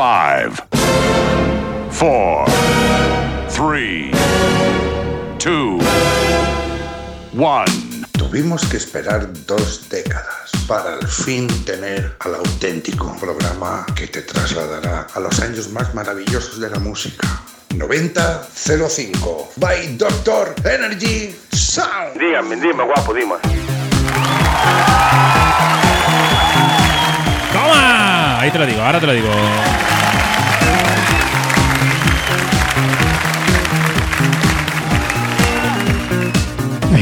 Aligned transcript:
Five, 0.00 0.56
four, 1.90 2.46
three, 3.50 4.10
two, 5.38 5.78
one. 7.36 7.66
Tuvimos 8.16 8.64
que 8.64 8.78
esperar 8.78 9.30
dos 9.44 9.90
décadas 9.90 10.52
para 10.66 10.94
al 10.94 11.06
fin 11.06 11.46
tener 11.66 12.16
al 12.20 12.36
auténtico 12.36 13.14
programa 13.20 13.84
que 13.94 14.06
te 14.06 14.22
trasladará 14.22 15.06
a 15.12 15.20
los 15.20 15.38
años 15.40 15.68
más 15.68 15.94
maravillosos 15.94 16.58
de 16.58 16.70
la 16.70 16.78
música. 16.78 17.28
9005 17.74 19.52
by 19.56 19.98
Doctor 19.98 20.54
Energy 20.64 21.36
Sound. 21.52 22.18
Dígame, 22.18 22.56
dime, 22.56 22.84
guapo, 22.84 23.12
dime. 23.12 23.34
¡Toma! 27.52 28.09
Ahí 28.40 28.50
te 28.50 28.58
lo 28.58 28.64
digo, 28.64 28.80
ahora 28.80 28.98
te 28.98 29.06
lo 29.06 29.12
digo. 29.12 29.28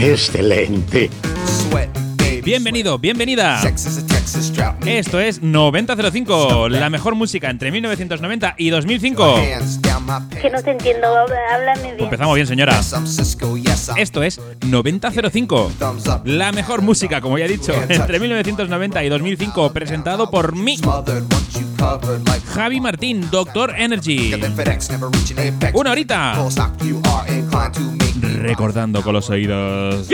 Excelente. 0.03 1.11
Bienvenido, 2.43 2.99
bienvenida. 2.99 3.61
Esto 4.87 5.21
es 5.21 5.43
9005, 5.43 6.69
la 6.69 6.91
mejor 6.91 7.15
música 7.15 7.51
entre 7.51 7.71
1990 7.71 8.55
y 8.59 8.71
2005. 8.71 9.35
Que 10.41 10.51
no 10.51 10.63
te 10.63 10.71
entiendo, 10.71 11.07
háblame 11.53 11.95
bien. 11.95 12.05
Empezamos 12.05 12.35
bien, 12.35 12.47
señora. 12.47 12.81
Esto 13.97 14.23
es 14.23 14.41
9005, 14.67 15.73
la 16.25 16.53
mejor 16.53 16.83
música, 16.83 17.21
como 17.21 17.39
ya 17.39 17.45
he 17.45 17.49
dicho, 17.49 17.73
entre 17.89 18.19
1990 18.19 19.05
y 19.05 19.09
2005, 19.09 19.73
presentado 19.73 20.31
por 20.31 20.55
mí, 20.55 20.79
Javi 22.55 22.81
Martín, 22.81 23.29
Doctor 23.31 23.75
Energy. 23.77 24.35
Una 25.75 25.93
horita. 25.93 26.35
Recordando 28.21 29.03
con 29.03 29.13
los 29.13 29.31
oídos. 29.31 30.09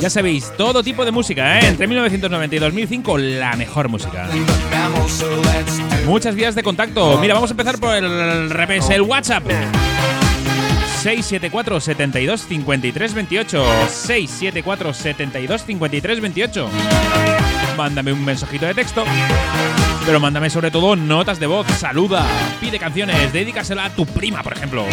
Ya 0.00 0.10
sabéis, 0.10 0.52
todo 0.56 0.82
tipo 0.82 1.04
de 1.04 1.12
música, 1.12 1.60
¿eh? 1.60 1.68
Entre 1.68 1.86
1990 1.86 2.56
y 2.56 2.58
2005, 2.58 3.18
la 3.18 3.54
mejor 3.56 3.88
música. 3.88 4.28
Muchas 6.06 6.34
vías 6.34 6.54
de 6.54 6.62
contacto. 6.62 7.18
Mira, 7.18 7.34
vamos 7.34 7.50
a 7.50 7.52
empezar 7.52 7.78
por 7.78 7.94
el 7.94 8.50
revés, 8.50 8.90
el 8.90 9.02
WhatsApp. 9.02 9.44
674 11.02 11.80
72 11.80 12.46
53 12.46 13.14
28 13.14 13.64
674 13.88 14.94
72 14.94 15.64
53 15.64 16.20
28 16.20 16.68
Mándame 17.76 18.12
un 18.12 18.24
mensajito 18.24 18.66
de 18.66 18.74
texto 18.74 19.04
pero 20.04 20.18
mándame 20.20 20.50
sobre 20.50 20.70
todo 20.70 20.96
notas 20.96 21.38
de 21.38 21.46
voz, 21.46 21.66
saluda, 21.78 22.26
pide 22.60 22.78
canciones, 22.78 23.32
dedícasela 23.32 23.84
a 23.84 23.90
tu 23.90 24.04
prima, 24.04 24.42
por 24.42 24.52
ejemplo. 24.52 24.84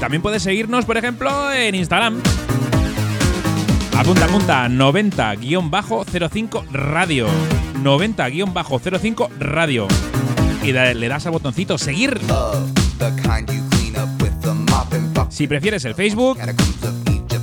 También 0.00 0.22
puedes 0.22 0.42
seguirnos, 0.42 0.84
por 0.84 0.96
ejemplo, 0.96 1.52
en 1.52 1.74
Instagram. 1.74 2.20
Apunta, 3.96 4.26
apunta, 4.26 4.68
90-05 4.68 6.70
radio. 6.70 7.26
90-05 7.82 9.28
radio. 9.38 9.88
Y 10.62 10.72
le 10.72 11.08
das 11.08 11.26
al 11.26 11.32
botoncito 11.32 11.78
seguir. 11.78 12.20
Si 15.30 15.46
prefieres 15.46 15.84
el 15.84 15.94
Facebook, 15.94 16.38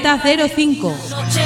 9005. 0.04 1.43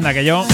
Que 0.00 0.24
yo 0.24 0.46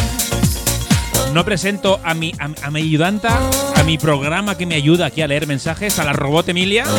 no 1.34 1.44
presento 1.44 2.00
a 2.02 2.14
mi, 2.14 2.32
a, 2.38 2.70
mi 2.70 2.80
ayudanta, 2.80 3.38
a 3.76 3.82
mi 3.82 3.98
programa 3.98 4.56
que 4.56 4.64
me 4.64 4.74
ayuda 4.74 5.06
aquí 5.06 5.20
a 5.20 5.28
leer 5.28 5.46
mensajes, 5.46 5.98
a 5.98 6.04
la 6.04 6.14
robot 6.14 6.48
Emilia. 6.48 6.84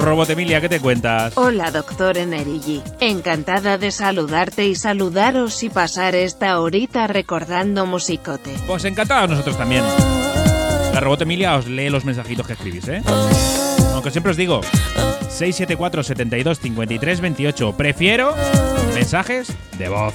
Robot 0.00 0.30
Emilia, 0.30 0.60
¿qué 0.60 0.68
te 0.68 0.78
cuentas? 0.78 1.32
Hola, 1.36 1.72
doctor 1.72 2.16
Enerigi. 2.16 2.80
Encantada 3.00 3.76
de 3.76 3.90
saludarte 3.90 4.66
y 4.66 4.76
saludaros 4.76 5.62
y 5.64 5.68
pasar 5.68 6.14
esta 6.14 6.60
horita 6.60 7.08
recordando 7.08 7.84
musicote. 7.86 8.54
Pues 8.68 8.84
encantada 8.84 9.26
nosotros 9.26 9.58
también. 9.58 9.82
La 10.92 11.00
robot 11.00 11.22
Emilia 11.22 11.56
os 11.56 11.66
lee 11.66 11.90
los 11.90 12.04
mensajitos 12.04 12.46
que 12.46 12.52
escribís, 12.52 12.86
¿eh? 12.88 13.02
Aunque 13.94 14.10
siempre 14.12 14.30
os 14.30 14.36
digo, 14.36 14.60
674 15.28 16.04
72 16.04 16.60
53 16.60 17.20
28. 17.20 17.76
Prefiero 17.76 18.34
mensajes 18.94 19.52
de 19.78 19.88
voz. 19.88 20.14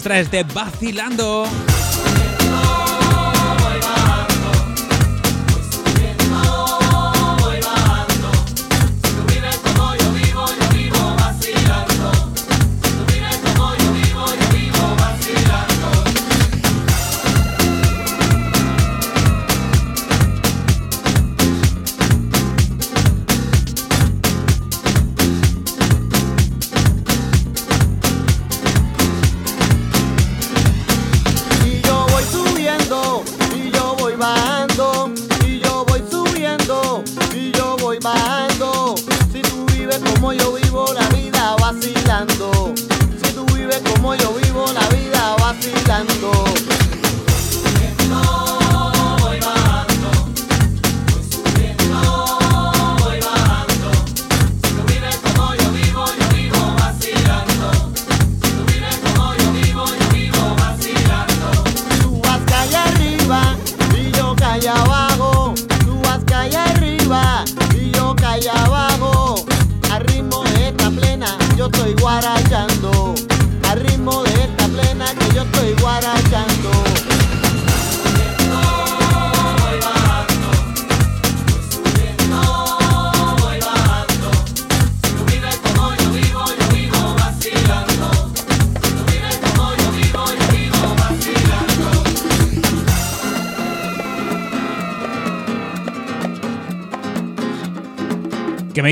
Nos 0.00 0.04
traes 0.04 0.30
de 0.30 0.44
vacilando. 0.44 1.69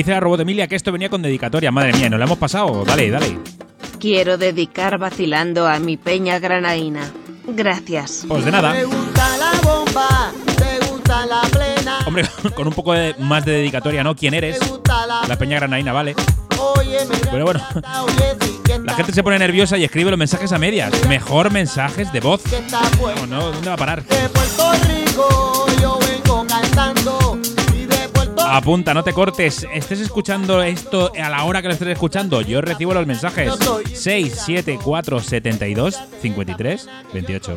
Dice 0.09 0.15
la 0.15 0.21
robot 0.21 0.41
Emilia 0.41 0.67
que 0.67 0.75
esto 0.75 0.91
venía 0.91 1.11
con 1.11 1.21
dedicatoria. 1.21 1.71
Madre 1.71 1.93
mía, 1.93 2.09
¿nos 2.09 2.19
lo 2.19 2.25
hemos 2.25 2.39
pasado? 2.39 2.83
Dale, 2.83 3.11
dale. 3.11 3.39
Quiero 4.01 4.39
dedicar 4.39 4.97
vacilando 4.97 5.69
a 5.69 5.79
mi 5.81 5.99
peña 5.99 6.39
granaína. 6.39 7.03
Gracias. 7.47 8.25
Pues 8.27 8.43
de 8.43 8.51
nada. 8.51 8.73
la 8.73 8.87
la. 11.27 11.99
Hombre, 12.07 12.25
con 12.55 12.67
un 12.69 12.73
poco 12.73 12.95
de, 12.95 13.17
más 13.19 13.45
de 13.45 13.53
dedicatoria, 13.53 14.03
¿no? 14.03 14.17
¿Quién 14.17 14.33
eres? 14.33 14.59
La 15.29 15.37
peña 15.37 15.57
granaína, 15.57 15.93
vale. 15.93 16.15
Pero 17.31 17.45
bueno, 17.45 17.61
la 18.85 18.95
gente 18.95 19.13
se 19.13 19.23
pone 19.23 19.39
nerviosa 19.39 19.77
y 19.77 19.85
escribe 19.85 20.11
los 20.11 20.19
mensajes 20.19 20.53
a 20.53 20.59
medias. 20.59 20.91
Mejor 21.07 21.53
mensajes 21.53 22.11
de 22.15 22.21
voz. 22.21 22.43
No, 22.71 23.27
no, 23.27 23.53
¿dónde 23.53 23.69
va 23.69 23.75
a 23.75 23.77
parar? 23.77 24.05
De 24.05 24.29
Puerto 24.31 24.73
Rico 24.89 25.67
yo 25.83 25.99
vengo 25.99 26.47
cantando 26.47 27.18
Apunta, 28.59 28.93
no 28.93 29.05
te 29.05 29.13
cortes. 29.13 29.69
Estés 29.73 30.01
escuchando 30.01 30.65
esto 30.65 31.13
a 31.17 31.29
la 31.31 31.45
hora 31.45 31.63
que 31.63 31.69
lo 31.69 31.75
estés 31.75 31.87
escuchando. 31.91 32.41
Yo 32.41 32.61
recibo 32.61 32.93
los 32.93 33.07
mensajes. 33.07 33.53
6, 33.93 34.43
7, 34.47 34.81
4, 34.83 35.21
72, 35.21 36.01
53, 36.21 36.89
28. 37.15 37.57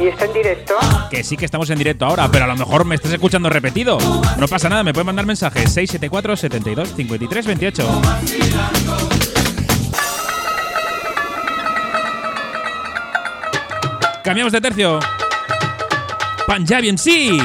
¿Y 0.00 0.06
está 0.06 0.24
en 0.24 0.32
directo? 0.32 0.74
Que 1.10 1.22
sí 1.22 1.36
que 1.36 1.44
estamos 1.44 1.68
en 1.68 1.76
directo 1.76 2.06
ahora, 2.06 2.30
pero 2.32 2.46
a 2.46 2.48
lo 2.48 2.56
mejor 2.56 2.86
me 2.86 2.94
estás 2.94 3.12
escuchando 3.12 3.50
repetido. 3.50 3.98
No 4.38 4.48
pasa 4.48 4.70
nada, 4.70 4.84
me 4.84 4.94
puedes 4.94 5.04
mandar 5.04 5.26
mensajes 5.26 5.70
674 5.70 6.34
72 6.34 6.94
53 6.96 7.46
28. 7.46 8.02
Cambiamos 14.25 14.53
de 14.53 14.61
tercio. 14.61 14.99
Punjabi 16.47 16.89
en 16.89 16.97
sí. 16.97 17.41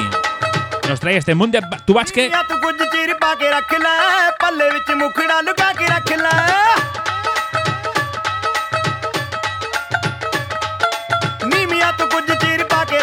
Nos 0.89 1.01
trae 1.01 1.17
este 1.17 1.35
mundo 1.35 1.59
tu 1.85 1.95
basque. 1.95 2.31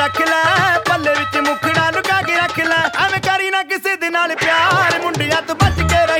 ਰੱਖ 0.03 0.20
ਲੈ 0.22 0.79
ਪੱਲੇ 0.88 1.12
ਵਿੱਚ 1.17 1.38
ਮੁਖੜਾ 1.48 1.89
ਲੁਕਾ 1.91 2.22
ਕੇ 2.22 2.36
ਰੱਖ 2.36 2.60
ਲੈ 2.60 2.79
ਐਵੇਂ 3.03 3.20
ਕਰੀ 3.27 3.50
ਨਾ 3.51 3.62
ਕਿਸੇ 3.70 3.96
ਦੇ 3.98 4.10
ਨਾਲ 4.10 4.36
ਪਿਆਰ 4.36 5.00
ਮੁੰਡਿਆਂ 5.03 5.41
ਤੋਂ 5.41 5.55
ਬਚ 5.55 5.79
ਕੇ 5.91 6.05
ਰਹੀ 6.12 6.16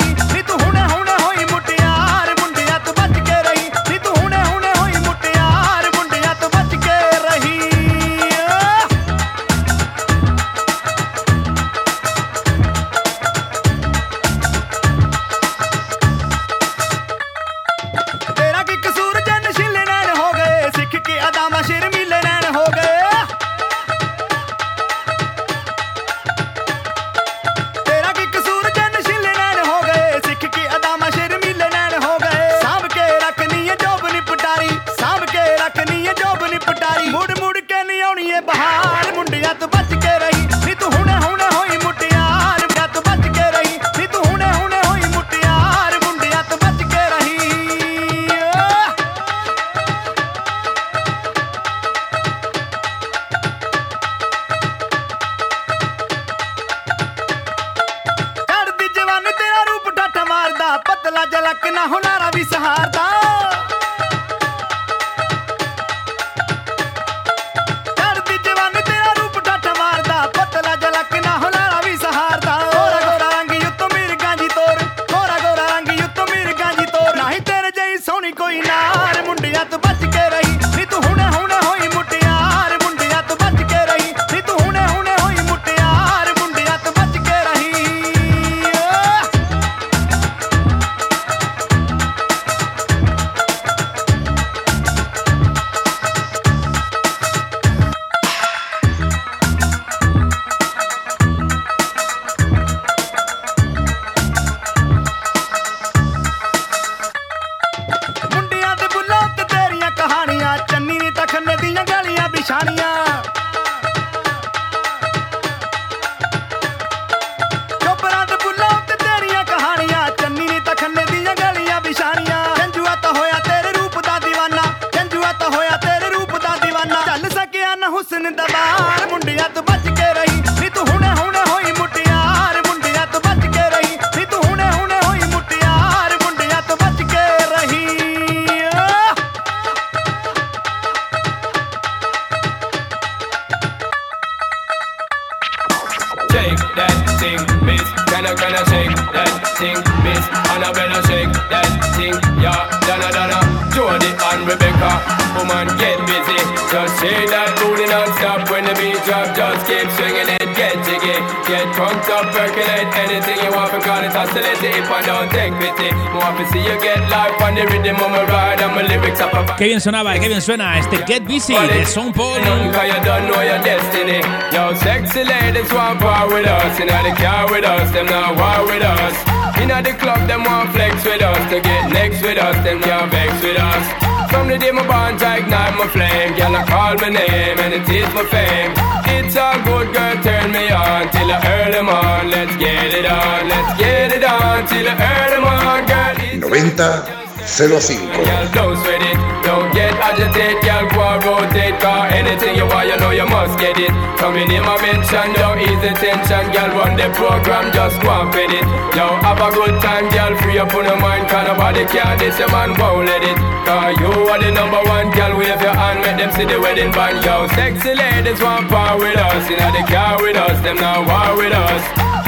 keep 159.79 159.91
swinging 159.95 160.29
it, 160.35 160.49
get 160.59 160.75
jiggy. 160.83 161.17
Get 161.47 161.67
drunk 161.75 162.03
up, 162.11 162.27
percolate 162.35 162.91
anything 162.99 163.39
you 163.45 163.51
want. 163.55 163.71
Because 163.71 164.05
it's 164.07 164.17
oscillate 164.17 164.63
if 164.63 164.91
I 164.91 165.01
don't 165.07 165.31
take 165.31 165.55
pity. 165.63 165.91
More 166.11 166.33
to 166.35 166.45
see 166.51 166.63
you 166.67 166.77
get 166.83 167.01
life 167.11 167.39
on 167.41 167.55
the 167.55 167.65
rhythm 167.71 167.97
of 167.97 168.11
my 168.11 168.25
ride. 168.27 168.61
And 168.61 168.75
my 168.75 168.83
lyrics 168.83 169.21
up 169.21 169.35
a 169.35 169.57
Qué 169.57 169.67
bien 169.67 169.81
sonaba, 169.81 170.19
qué 170.19 170.29
bien 170.29 170.43
suena 170.43 170.79
este 170.79 171.05
Get 171.07 171.25
Busy 171.27 171.55
de 171.55 171.87
Sean 171.87 172.13
Paul. 172.13 172.41
Cause 172.73 172.89
you 172.89 173.01
don't 173.05 173.27
know 173.29 173.43
your 173.43 173.63
destiny. 173.63 174.21
Yo, 174.53 174.75
sexy 174.83 175.25
ladies 175.25 175.73
want 175.73 176.01
power 176.01 176.29
with 176.29 176.47
us. 176.47 176.81
Inna 176.81 177.03
the 177.03 177.15
car 177.23 177.51
with 177.51 177.65
us, 177.65 177.91
them 177.93 178.07
not 178.07 178.37
war 178.37 178.67
with 178.67 178.83
us. 178.83 179.15
Inna 179.63 179.83
the 179.83 179.95
club, 179.95 180.27
them 180.27 180.45
want 180.45 180.71
flex 180.73 181.05
with 181.05 181.23
us. 181.23 181.51
To 181.51 181.61
get 181.61 181.91
next 181.91 182.23
with 182.23 182.39
us, 182.39 182.57
them 182.65 182.81
can't 182.81 183.11
vex 183.11 183.33
with 183.43 183.59
us. 183.59 184.08
From 184.31 184.49
the 184.49 184.59
day 184.59 184.71
my 184.71 184.87
bond, 184.87 185.23
I 185.23 185.39
ignite 185.39 185.75
my 185.77 185.89
flame. 185.89 186.37
Girl, 186.37 186.55
I 186.55 186.63
call 186.65 186.95
my 187.01 187.09
name 187.09 187.59
and 187.59 187.73
it 187.75 187.89
is 187.89 188.09
my 188.15 188.25
fame. 188.29 188.73
It's 189.17 189.37
all 189.37 189.57
good, 189.65 189.93
girl, 189.93 190.17
turn 190.23 190.53
me 190.53 190.69
on 190.69 191.09
till 191.11 191.31
I 191.33 191.39
earn 191.45 191.73
them 191.73 191.89
on. 191.89 192.31
Let's 192.31 192.57
get 192.57 192.93
it 192.93 193.07
on, 193.07 193.49
let's 193.49 193.81
get 193.81 194.13
it 194.13 194.25
on 194.25 194.67
till 194.69 194.87
I 194.89 194.95
earn 194.95 195.31
them 195.33 195.45
on, 195.45 195.81
girl. 195.89 196.17
It's 196.21 196.45
90 196.45 197.29
05. 197.57 197.97
Girl, 198.29 198.47
don't 198.53 198.77
sweat 198.85 199.01
it, 199.01 199.19
don't 199.43 199.73
get 199.73 199.93
agitated, 199.97 200.61
girl, 200.61 200.85
go 200.93 201.07
rotate 201.25 201.81
anything 202.19 202.59
you 202.59 202.67
want, 202.67 202.91
you 202.91 202.99
know 202.99 203.15
you 203.15 203.27
must 203.31 203.55
get 203.59 203.79
it. 203.79 203.95
Coming 204.19 204.51
in 204.51 204.63
my 204.67 204.75
mention, 204.83 205.31
ease 205.63 205.79
the 205.79 205.95
tension. 205.95 206.45
Girl, 206.51 206.71
run 206.75 206.99
the 206.99 207.07
program, 207.15 207.71
just 207.71 208.03
go 208.03 208.11
and 208.11 208.31
fit 208.35 208.51
it. 208.51 208.67
Yo, 208.99 209.07
have 209.23 209.39
a 209.39 209.49
good 209.55 209.79
time, 209.79 210.11
girl, 210.11 210.35
free 210.43 210.59
up 210.59 210.75
on 210.75 210.85
your 210.85 210.99
mind 210.99 211.31
Cause 211.31 211.47
nobody 211.47 211.87
can 211.87 212.19
this, 212.19 212.35
your 212.39 212.51
man 212.51 212.75
won't 212.75 213.07
let 213.07 213.23
it. 213.23 213.39
Cause 213.63 213.95
you 214.03 214.11
are 214.27 214.41
the 214.43 214.51
number 214.51 214.83
one, 214.91 215.15
girl, 215.15 215.39
wave 215.39 215.63
your 215.63 215.77
hand 215.77 216.03
Make 216.03 216.19
them 216.19 216.31
see 216.35 216.47
the 216.51 216.59
wedding 216.59 216.91
band, 216.91 217.23
yo 217.23 217.47
Sexy 217.55 217.95
ladies 217.95 218.43
want 218.43 218.67
power 218.69 218.99
with 218.99 219.17
us. 219.17 219.47
Inna 219.47 219.71
the 219.71 219.85
car 219.87 220.19
with 220.19 220.37
us, 220.37 220.59
them 220.67 220.77
not 220.83 221.07
war 221.07 221.39
with 221.39 221.55
us. 221.55 221.83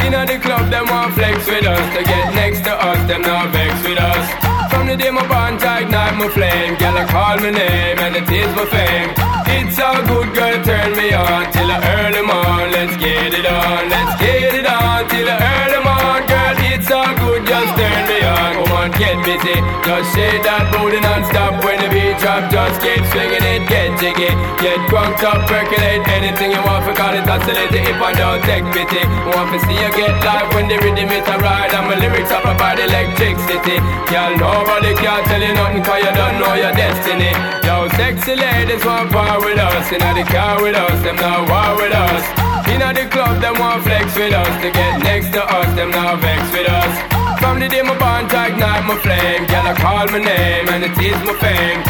Inna 0.07 0.23
the 0.27 0.39
club, 0.39 0.71
them 0.71 0.87
want 0.87 1.15
flex 1.15 1.43
with 1.47 1.67
us. 1.67 1.85
To 1.97 2.01
get 2.07 2.35
next 2.39 2.63
to 2.65 2.73
us, 2.73 3.01
them 3.11 3.23
not 3.23 3.51
vex 3.51 3.75
with 3.83 3.99
us. 3.99 4.27
From 4.71 4.87
the 4.87 4.97
day 4.97 5.11
my 5.11 5.27
bond 5.27 5.59
I 5.63 5.83
ignite 5.83 6.15
my 6.15 6.29
flame. 6.31 6.79
Girl, 6.79 6.97
I 6.97 7.05
call 7.11 7.37
my 7.43 7.51
name 7.51 7.99
and 7.99 8.15
it 8.17 8.31
is 8.31 8.55
my 8.55 8.65
fame 8.71 9.30
It's 9.63 9.79
all 9.79 10.03
good, 10.07 10.35
girl, 10.35 10.65
turn 10.65 10.97
me 10.97 11.13
on 11.13 11.53
Till 11.53 11.71
earn 11.71 12.13
them 12.13 12.31
on, 12.31 12.73
let's 12.73 12.97
get 12.97 13.35
it 13.35 13.45
on 13.45 13.91
Let's 13.91 14.19
get 14.19 14.55
it 14.55 14.67
on, 14.67 15.07
till 15.09 15.29
I 15.29 15.37
earn 15.37 15.71
them 15.73 15.87
just 17.47 17.73
turn 17.77 18.01
me 18.09 18.19
on 18.25 18.51
Come 18.71 18.87
on, 18.87 18.91
get 19.03 19.19
busy, 19.27 19.59
just 19.83 20.15
shake 20.15 20.47
that 20.47 20.71
booty 20.71 21.03
non-stop. 21.03 21.59
When 21.67 21.81
the 21.83 21.91
beat 21.91 22.15
drop, 22.23 22.47
just 22.55 22.79
keep 22.79 23.03
swinging 23.11 23.43
it, 23.43 23.67
get 23.67 23.99
jiggy. 23.99 24.31
Get 24.63 24.79
drunk 24.87 25.19
up, 25.27 25.43
percolate 25.51 26.07
anything 26.07 26.55
you 26.55 26.63
want. 26.63 26.87
For 26.87 26.95
call 26.95 27.11
it 27.11 27.27
oscillate 27.27 27.75
if 27.75 27.99
I 27.99 28.15
don't 28.15 28.39
take 28.47 28.63
pity 28.71 29.03
Want 29.33 29.51
to 29.51 29.59
see 29.67 29.75
you 29.75 29.91
get 29.97 30.15
live. 30.23 30.55
When 30.55 30.71
the 30.71 30.79
rhythm 30.79 31.11
is 31.11 31.27
a 31.27 31.37
ride 31.43 31.75
And 31.75 31.91
my 31.91 31.97
lyrics 31.99 32.31
up 32.31 32.47
about 32.47 32.79
electricity. 32.79 33.83
Girl, 34.07 34.33
nobody 34.39 34.95
can 34.95 35.19
tell 35.27 35.43
you 35.43 35.51
nothing 35.57 35.83
cause 35.83 36.05
you 36.07 36.15
don't 36.15 36.37
know 36.39 36.55
your 36.55 36.71
destiny. 36.71 37.35
Yo, 37.67 37.91
sexy 37.99 38.39
ladies 38.39 38.87
want 38.87 39.11
power 39.11 39.43
with 39.43 39.59
us. 39.59 39.91
Inna 39.91 40.15
the 40.15 40.25
car 40.31 40.63
with 40.63 40.79
us, 40.79 40.95
them 41.03 41.19
not 41.19 41.49
war 41.51 41.75
with 41.75 41.91
us. 41.91 42.23
Inna 42.71 42.95
the 42.95 43.11
club, 43.11 43.43
them 43.43 43.59
want 43.59 43.83
flex 43.83 44.15
with 44.15 44.31
us. 44.31 44.53
To 44.63 44.69
get 44.71 45.03
next 45.03 45.35
to 45.35 45.43
us, 45.43 45.69
them 45.75 45.91
not 45.91 46.23
vex 46.23 46.39
with 46.55 46.71
us 46.71 47.10
From 47.41 47.59
the 47.59 47.69
day 47.69 47.83
my 47.83 47.97
I 47.97 48.49
ignite 48.53 48.85
my 48.87 48.97
flame. 49.01 49.47
Girl, 49.47 49.67
I 49.67 49.75
call 49.75 50.07
my 50.13 50.19
name 50.19 50.69
and 50.69 50.85
it 50.85 50.97
is 51.01 51.19
my 51.27 51.35
fame. 51.41 51.81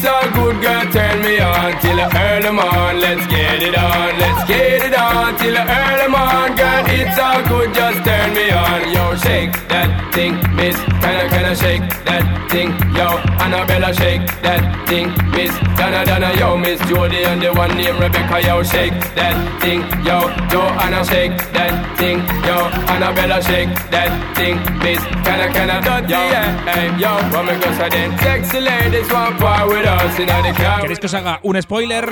It's 0.00 0.04
all 0.04 0.28
good, 0.30 0.60
girl, 0.62 0.84
turn 0.92 1.20
me 1.22 1.40
on 1.40 1.72
Till 1.80 1.98
I 1.98 2.08
earn 2.14 2.42
them 2.42 2.58
on, 2.58 3.00
let's 3.00 3.26
get 3.26 3.62
it 3.62 3.76
on 3.76 4.18
Let's 4.18 4.48
get 4.48 4.84
it 4.84 4.94
on, 4.94 5.36
till 5.36 5.56
I 5.56 5.64
earn 5.66 5.98
them 5.98 6.14
on 6.14 6.56
Girl, 6.56 6.84
it's 6.88 7.18
all 7.18 7.42
good, 7.48 7.74
just 7.74 8.04
turn 8.04 8.32
me 8.34 8.50
on. 8.50 8.92
Yo, 8.92 9.16
shake 9.16 9.52
that 9.68 9.90
thing, 10.14 10.34
miss. 10.54 10.76
Can 11.02 11.16
I, 11.16 11.28
can 11.28 11.44
I 11.44 11.54
shake 11.54 11.88
that 12.04 12.24
thing, 12.50 12.70
yo 13.00 13.08
Annabella, 13.40 13.92
shake 13.94 14.26
that 14.42 14.62
thing, 14.86 15.08
miss. 15.32 15.52
Donna, 15.76 16.04
Donna, 16.04 16.30
yo, 16.38 16.56
miss. 16.56 16.80
Jody 16.88 17.24
And 17.24 17.40
the 17.40 17.52
one 17.52 17.74
named 17.76 17.98
Rebecca, 17.98 18.38
yo, 18.46 18.62
shake 18.62 18.92
that 19.16 19.36
thing, 19.60 19.80
yo. 20.04 20.28
Joanna, 20.52 21.02
shake 21.04 21.36
that 21.56 21.72
thing, 21.96 22.18
yo. 22.46 22.56
Annabella, 22.92 23.40
shake 23.42 23.72
that 23.90 24.10
thing, 24.36 24.56
miss. 24.84 25.00
Can 25.24 25.40
I, 25.40 25.48
can 25.52 25.70
I, 25.70 25.80
dirty, 25.80 26.12
yeah, 26.12 26.46
hey, 26.68 26.86
yo. 27.00 27.12
What 27.32 27.44
me 27.46 27.54
go 27.58 27.72
say 27.78 27.88
then 27.88 28.18
Sexy 28.18 28.60
ladies 28.60 29.10
want 29.10 29.38
power 29.38 29.68
with 29.68 29.86
us 29.86 30.18
Inna 30.18 30.42
the 30.42 30.52
car 30.52 30.80
¿Queréis 30.82 30.98
que 30.98 31.06
os 31.06 31.14
haga 31.14 31.40
un 31.42 31.60
spoiler? 31.62 32.04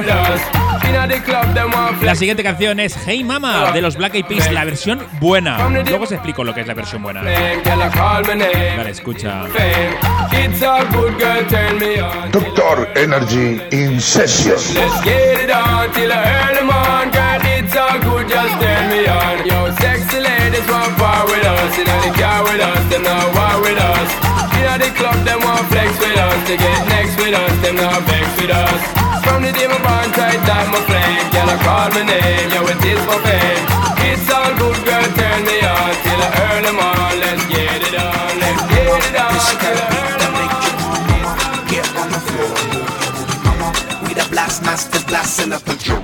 club, 1.24 2.02
La 2.02 2.14
siguiente 2.14 2.42
canción 2.42 2.80
es 2.80 2.96
Hey 3.06 3.22
Mama 3.24 3.72
de 3.72 3.82
los 3.82 3.96
Black 3.96 4.14
Eyed 4.14 4.26
Peas, 4.26 4.50
la 4.52 4.64
versión 4.64 5.00
buena. 5.20 5.68
Luego 5.68 6.04
os 6.04 6.12
explico 6.12 6.44
lo 6.44 6.54
que 6.54 6.62
es 6.62 6.66
la 6.66 6.74
versión 6.74 7.02
buena. 7.02 7.22
Vale, 7.22 8.90
escucha. 8.90 9.44
Fame 10.78 10.88
It's 10.88 10.94
all 10.94 11.02
good, 11.02 11.18
girl, 11.18 11.44
turn 11.48 11.78
me 11.78 11.98
on 11.98 12.30
Doctor 12.30 12.86
Energy 12.98 13.60
in 13.72 14.00
Session. 14.00 14.52
Let's 14.74 15.04
get 15.04 15.40
it 15.40 15.50
on 15.50 15.92
till 15.94 16.12
I 16.12 16.22
earn 16.22 16.54
them 16.54 16.70
Girl, 17.10 17.40
it's 17.58 17.74
all 17.76 17.98
good, 17.98 18.28
just 18.28 18.54
turn 18.60 18.90
me 18.90 19.06
on 19.06 19.46
Yo, 19.46 19.70
sexy 19.80 20.20
ladies 20.20 20.66
want 20.68 20.96
power 20.96 21.26
with 21.26 21.44
us 21.44 21.78
Inna 21.78 21.96
the 22.06 22.12
car 22.18 22.42
with 22.44 22.60
us, 22.60 22.90
them 22.90 23.02
not 23.02 23.26
war 23.34 23.62
with 23.62 23.78
us 23.78 24.10
Inna 24.54 24.78
the 24.78 24.90
club, 24.94 25.18
them 25.24 25.40
want 25.40 25.66
flex 25.68 25.98
with 25.98 26.18
us 26.18 26.46
To 26.46 26.56
get 26.56 26.88
next 26.88 27.16
with 27.18 27.34
us, 27.34 27.54
them 27.62 27.76
not 27.76 28.02
vex 28.02 28.26
with 28.40 28.50
us 28.50 29.08
from 29.28 29.42
the 29.42 29.52
day 29.52 29.66
my 29.68 30.08
tight 30.16 30.40
like 30.48 30.68
my 30.72 30.80
flame. 30.88 31.30
Girl, 31.30 31.50
I 31.50 31.56
call 31.60 31.90
my 31.90 32.02
name, 32.02 32.48
yo, 32.48 32.64
it 32.64 32.80
is 32.80 32.98
for 33.04 33.20
fame. 33.20 33.64
It's 34.08 34.30
all 34.30 34.56
good, 34.56 34.80
girl, 34.86 35.04
turn 35.04 35.44
me 35.44 35.60
on 35.60 35.92
till 36.00 36.22
I 36.22 36.28
earn 36.48 36.62
them. 36.64 36.80
Let's 37.20 37.44
get 37.46 37.82
it 37.82 37.94
on, 37.94 38.40
let's 38.40 38.62
get 38.72 38.88
it 38.88 39.16
on 39.20 39.36
till 39.60 39.76
I 39.76 39.97
We 44.38 44.44
the 44.44 44.46
blast 44.46 44.62
masters, 44.62 45.04
blasting 45.04 45.52
up 45.52 45.66
and 45.66 45.80
Cutie, 45.82 45.98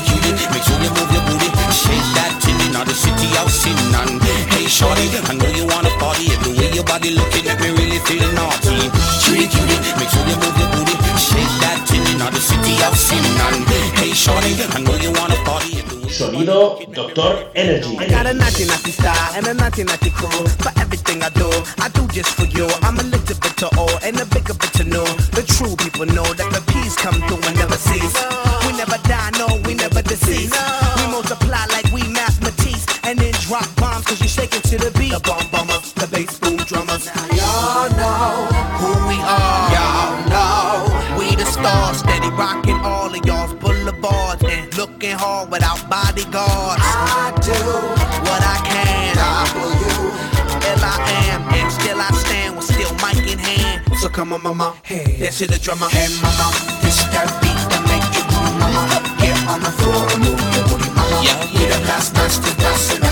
cutie, 0.00 0.32
make 0.48 0.64
sure 0.64 0.80
you 0.80 0.88
move 0.96 1.12
your 1.12 1.20
booty. 1.28 1.52
Shake 1.68 2.08
that 2.16 2.40
titty, 2.40 2.72
now 2.72 2.88
the 2.88 2.96
city 2.96 3.28
out 3.36 3.52
sin 3.52 3.76
and 3.76 4.16
Hey 4.48 4.64
shorty, 4.64 5.04
I 5.28 5.36
know 5.36 5.44
you 5.52 5.68
wanna 5.68 5.92
party. 6.00 6.32
The 6.40 6.56
way 6.56 6.72
your 6.72 6.84
body 6.84 7.10
looking 7.10 7.46
at 7.52 7.60
me 7.60 7.68
really 7.76 8.00
feel 8.08 8.24
naughty. 8.32 8.88
Cutie, 9.20 9.44
cutie, 9.44 9.76
make 10.00 10.08
sure 10.08 10.24
you 10.24 10.40
move 10.40 10.56
your 10.56 10.72
booty. 10.72 10.96
Shake 11.20 11.52
that 11.60 11.84
titty, 11.84 12.16
now 12.16 12.30
the 12.30 12.40
city 12.40 12.72
out 12.80 12.96
sin 12.96 13.20
and 13.20 13.68
Hey 14.00 14.16
shorty, 14.16 14.56
I 14.72 14.80
know 14.80 14.96
you 14.96 15.12
wanna 15.12 15.36
party. 15.44 15.87
Sonido 16.08 16.80
Doctor 16.94 17.50
Energy. 17.54 17.98
I 17.98 18.08
got 18.08 18.26
a 18.26 18.32
naughty 18.32 18.64
naughty 18.66 18.90
style 18.90 19.32
and 19.36 19.46
a 19.46 19.54
naughty 19.54 19.84
naughty 19.84 20.10
crew. 20.10 20.46
For 20.64 20.72
everything 20.80 21.22
I 21.22 21.28
do, 21.30 21.48
I 21.78 21.88
do 21.90 22.06
just 22.08 22.32
for 22.34 22.46
you. 22.46 22.66
I'm 22.82 22.98
a 22.98 23.02
little 23.02 23.36
bit 23.36 23.56
to 23.58 23.68
all 23.76 23.92
and 24.02 24.18
a 24.18 24.26
bigger 24.26 24.54
bit 24.54 24.72
to 24.80 24.84
know. 24.84 25.04
The 25.36 25.44
true 25.44 25.76
people 25.76 26.06
know 26.06 26.24
that 26.24 26.48
the 26.48 26.62
peace 26.72 26.96
come 26.96 27.20
through 27.28 27.44
and 27.46 27.56
never 27.56 27.76
hard 45.18 45.50
without 45.50 45.82
bodyguards. 45.90 46.78
I 46.78 47.34
do 47.42 47.58
what 48.22 48.40
I 48.40 48.56
can. 48.62 49.18
W 49.18 50.14
L 50.62 50.82
I 50.82 50.96
am 51.34 51.42
and 51.50 51.70
still 51.72 51.98
I 51.98 52.10
stand 52.14 52.56
with 52.56 52.66
still 52.70 52.92
mic 53.02 53.26
in 53.26 53.38
hand. 53.38 53.82
So 53.98 54.08
come 54.08 54.32
on, 54.32 54.42
mama, 54.42 54.76
hey, 54.82 55.18
this 55.18 55.40
is 55.40 55.48
the 55.48 55.58
drummer. 55.58 55.88
Hey, 55.90 56.08
mama, 56.22 56.54
this 56.82 57.02
that 57.10 57.26
beat 57.42 57.58
that 57.70 57.82
make 57.90 58.06
you 58.14 58.22
move, 58.30 58.54
mama. 58.62 58.82
Get 59.18 59.36
on 59.50 59.60
the 59.60 59.72
floor 59.82 60.06
and 60.14 60.22
move 60.22 60.38
your 60.54 60.64
booty, 60.70 60.90
mama. 60.94 61.18
Yeah, 61.26 61.38
we 61.50 61.66
the 61.66 61.78
last 61.90 62.14
master 62.14 62.54
dancing 62.62 63.02
like 63.02 63.07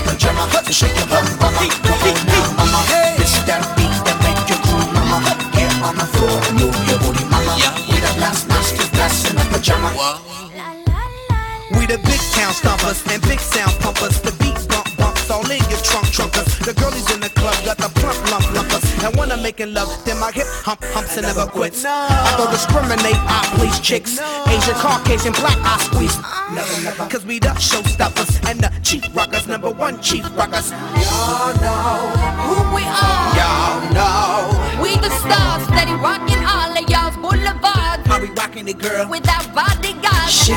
trunkers. 16.91 17.13
In 17.13 17.21
the 17.21 17.29
club 17.29 17.55
got 17.65 17.77
the 17.77 17.89
plump 17.99 18.31
lump 18.31 18.53
lumpers. 18.53 19.03
And 19.03 19.15
when 19.15 19.31
I'm 19.31 19.41
making 19.41 19.73
love, 19.73 19.89
then 20.05 20.19
my 20.19 20.31
hip 20.31 20.47
hump 20.47 20.83
humps 20.93 21.17
and 21.17 21.25
never 21.25 21.45
quits. 21.45 21.83
I 21.85 22.35
don't 22.37 22.51
discriminate, 22.51 23.15
I 23.15 23.41
please 23.55 23.79
chicks. 23.79 24.19
Asian, 24.47 24.75
Caucasian, 24.75 25.33
black, 25.33 25.57
I 25.61 25.77
squeeze. 25.79 26.17
Never, 26.53 26.83
never. 26.83 27.09
Cause 27.09 27.25
we 27.25 27.39
the 27.39 27.49
showstoppers 27.49 28.49
and 28.49 28.59
the 28.59 28.71
chief 28.83 29.03
rockers, 29.15 29.47
number 29.47 29.69
one 29.71 30.01
chief 30.01 30.23
rockers. 30.37 30.71
Y'all 30.71 31.53
know 31.61 32.11
Who 32.47 32.75
we 32.75 32.83
are. 32.83 33.27
Y'all 33.35 33.81
know. 33.93 34.81
We 34.81 34.95
the 34.97 35.09
stars, 35.21 35.63
steady 35.67 35.93
rocking 35.93 36.43
all 36.45 36.71
of 36.71 36.89
y'all's 36.89 37.15
boulevards. 37.17 38.07
How 38.07 38.21
we 38.21 38.29
rocking 38.31 38.67
it, 38.67 38.79
girl? 38.79 39.09
Without 39.09 39.53
bodyguards. 39.53 40.31
She 40.31 40.53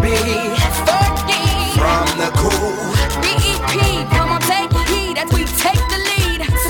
be 0.00 0.16
Fergie. 0.86 1.74
from 1.76 2.06
the 2.18 2.30
cool. 2.36 2.94
BEP, 3.20 4.08
come 4.10 4.32
on, 4.32 4.40
take 4.40 4.73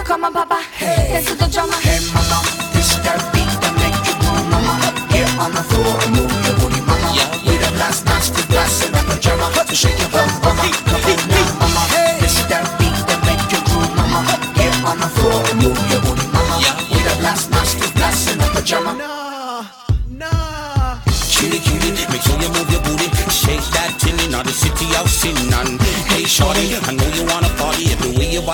lead. 0.05 0.11
So 0.11 0.13
come 0.13 0.25
on, 0.25 0.33
Papa, 0.33 0.63
this 0.79 1.31
is 1.31 1.37
the 1.37 1.47
drummer. 1.47 1.73
Hey 1.81 2.01
mama, 2.13 2.43
this 2.73 2.97
that 3.05 3.21
beat 3.33 3.49
that 3.61 3.75
make 3.81 3.97
you 4.07 4.15
move, 4.25 4.47
mama. 4.51 4.93
Get 5.11 5.29
on 5.39 5.53
the 5.53 5.63
floor 5.63 5.97
and 6.05 6.13
move 6.17 6.33
your 6.45 6.57
booty, 6.61 6.81
mama. 6.81 7.13
Yeah, 7.15 7.29
we 7.45 7.57
the 7.57 7.71
last 7.79 8.05
master 8.05 8.47
blasting 8.49 8.93
like 8.93 9.09
a 9.09 9.21
drummer. 9.21 9.51
So 9.67 9.75
shake 9.75 9.99
your 9.99 10.11
bum, 10.11 10.29
mama. 10.43 10.65
Come 10.85 11.05
on 11.05 11.29
now, 11.29 11.49
mama. 11.61 11.83
This 12.21 12.37
that 12.49 12.65
beat 12.79 12.97
that 13.09 13.21
make 13.25 13.45
you 13.53 13.61
groove, 13.69 13.95
mama. 13.97 14.21
Get 14.55 14.75
on 14.85 14.99
the 15.01 15.09
floor 15.09 15.41
and 15.51 15.59
move 15.63 15.81
your 15.91 16.01
booty, 16.03 16.27
mama. 16.33 16.57
Yeah, 16.61 16.77
we 16.91 16.99
the 17.03 17.15
last 17.23 17.51
master 17.51 17.89
blasting 17.97 18.39
like 18.39 18.55
a 18.59 18.63
drummer. 18.63 18.95
Cutie, 21.35 21.59
cutie, 21.61 22.07
make 22.09 22.23
sure 22.23 22.41
you 22.41 22.49
move 22.49 22.71
your 22.71 22.81
booty. 22.81 23.11
Shake 23.29 23.61
that 23.77 23.99
tilly, 23.99 24.29
now 24.31 24.43
the 24.43 24.53
city 24.53 24.87
out 24.97 25.09
sin 25.09 25.37
and 25.37 25.77
Hey 26.09 26.25
shorty, 26.25 26.73
I 26.73 26.95
know 26.95 27.09
you 27.13 27.27
wanna 27.27 27.44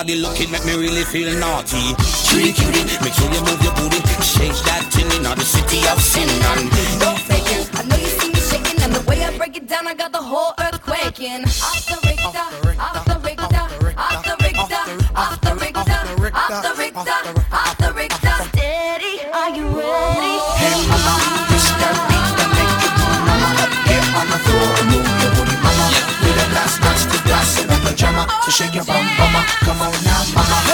body 0.00 0.16
looking 0.16 0.50
make 0.50 0.64
me 0.64 0.74
really 0.76 1.04
feel 1.04 1.30
naughty. 1.38 1.92
Cutie, 2.28 2.52
cutie, 2.56 2.84
make 3.04 3.12
sure 3.12 3.30
you 3.36 3.42
move 3.44 3.60
your 3.62 3.74
booty. 3.74 4.00
Shake 4.24 4.56
that 4.64 4.88
tilly, 4.90 5.18
now 5.20 5.34
the 5.34 5.44
city 5.44 5.86
out 5.88 5.98
sin 5.98 6.28
and 6.50 6.70
Don't 7.02 7.20
fake 7.28 7.52
it. 7.52 7.68
I 7.76 7.82
know 7.84 7.96
you 7.96 8.08
see 8.18 8.28
me 8.32 8.40
shaking, 8.48 8.80
and 8.80 8.94
the 8.94 9.02
way 9.02 9.22
I 9.22 9.36
break 9.36 9.58
it 9.58 9.68
down, 9.68 9.86
I 9.86 9.92
got 9.92 10.12
the 10.12 10.24
whole 10.30 10.54
earth 10.58 10.80
quaking. 10.80 11.44
Off 11.44 11.84
the 11.84 11.96
Richter, 12.08 12.32
off 12.32 12.62
the 12.62 12.68
Richter, 12.68 13.09
So 28.50 28.64
shake 28.64 28.74
your 28.74 28.84
bum, 28.84 29.06
mama. 29.16 29.44
Come 29.60 29.80
on 29.80 29.92
now, 30.02 30.24
mama. 30.34 30.69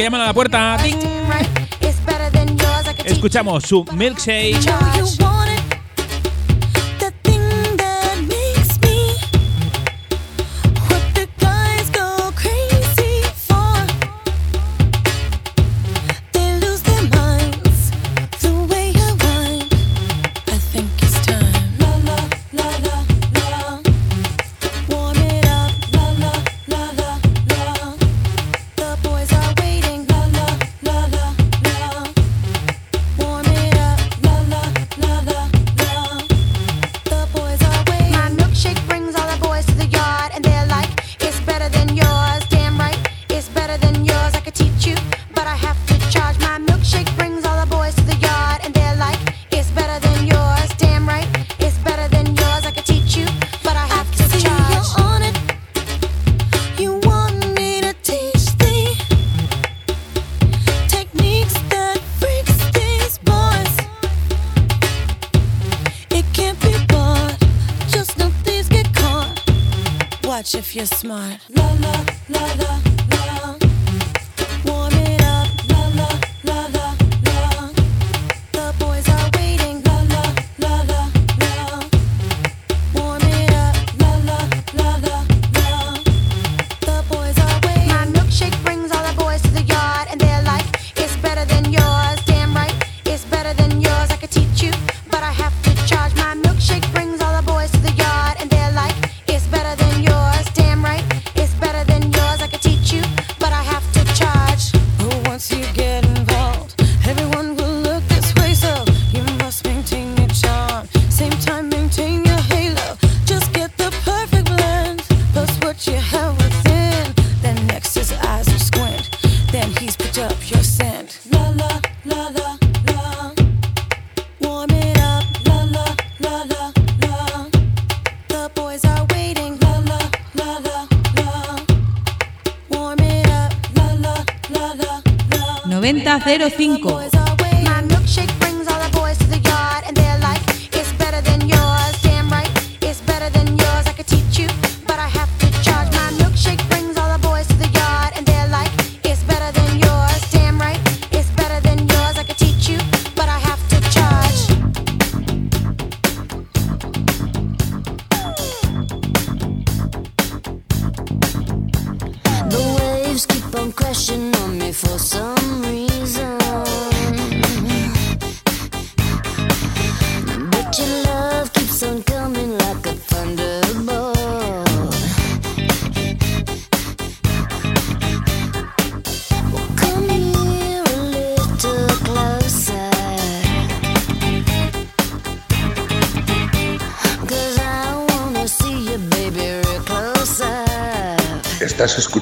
Que 0.00 0.04
llaman 0.04 0.22
a 0.22 0.26
la 0.28 0.32
puerta. 0.32 0.78
Escuchamos 3.04 3.64
su 3.64 3.84
milkshake. 3.92 4.56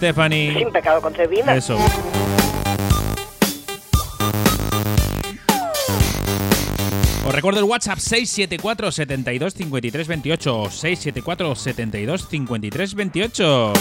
Stephanie. 0.00 0.54
Sin 0.54 0.72
pecado 0.72 1.02
concebida. 1.02 1.54
Eso. 1.54 1.76
Os 7.26 7.34
recuerdo 7.34 7.60
el 7.60 7.66
WhatsApp 7.66 7.98
674 7.98 8.92
72 8.92 9.52
53 9.52 10.08
28 10.08 10.70
674 10.70 11.54
72 11.54 12.28
53 12.28 12.94
28 12.94 13.72